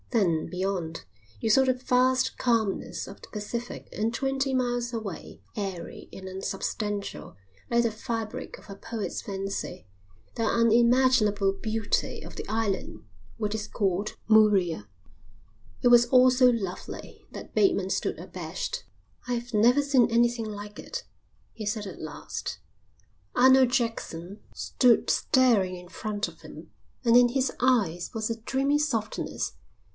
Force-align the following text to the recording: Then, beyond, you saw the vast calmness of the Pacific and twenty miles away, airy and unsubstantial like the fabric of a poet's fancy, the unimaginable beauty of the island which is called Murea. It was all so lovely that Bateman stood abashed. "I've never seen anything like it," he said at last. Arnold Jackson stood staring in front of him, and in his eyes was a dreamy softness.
Then, 0.09 0.47
beyond, 0.49 1.05
you 1.39 1.49
saw 1.49 1.63
the 1.63 1.73
vast 1.73 2.37
calmness 2.37 3.07
of 3.07 3.21
the 3.21 3.29
Pacific 3.29 3.87
and 3.93 4.11
twenty 4.13 4.51
miles 4.53 4.91
away, 4.91 5.41
airy 5.55 6.09
and 6.11 6.27
unsubstantial 6.27 7.37
like 7.69 7.83
the 7.83 7.91
fabric 7.91 8.57
of 8.57 8.69
a 8.69 8.75
poet's 8.75 9.21
fancy, 9.21 9.87
the 10.35 10.43
unimaginable 10.43 11.53
beauty 11.53 12.23
of 12.23 12.35
the 12.35 12.45
island 12.49 13.03
which 13.37 13.55
is 13.55 13.67
called 13.67 14.15
Murea. 14.27 14.87
It 15.81 15.89
was 15.89 16.07
all 16.07 16.31
so 16.31 16.47
lovely 16.47 17.25
that 17.31 17.53
Bateman 17.53 17.91
stood 17.91 18.17
abashed. 18.19 18.83
"I've 19.27 19.53
never 19.53 19.81
seen 19.83 20.09
anything 20.11 20.45
like 20.47 20.77
it," 20.79 21.05
he 21.53 21.65
said 21.65 21.85
at 21.85 22.01
last. 22.01 22.59
Arnold 23.35 23.69
Jackson 23.69 24.41
stood 24.53 25.09
staring 25.11 25.77
in 25.77 25.87
front 25.87 26.27
of 26.27 26.41
him, 26.41 26.71
and 27.05 27.15
in 27.15 27.29
his 27.29 27.51
eyes 27.61 28.09
was 28.13 28.29
a 28.29 28.41
dreamy 28.41 28.79
softness. 28.79 29.53